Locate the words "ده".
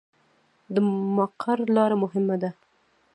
2.41-2.49